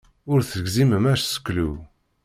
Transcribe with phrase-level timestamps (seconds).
[0.31, 1.69] Ur tegzimem aseklu.